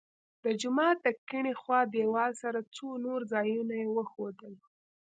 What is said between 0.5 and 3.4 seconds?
جومات د کیڼې خوا دیوال سره څو نور